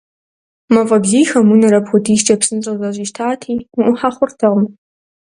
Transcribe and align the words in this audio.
Мафӏэ 0.73 0.97
бзийхэм 1.03 1.47
унэр 1.53 1.73
апхуэдизкӏэ 1.79 2.35
псынщӏэу 2.39 2.79
зэщӏищтати, 2.81 3.55
уӏухьэ 3.79 4.09
хъуртэкъым. 4.15 4.65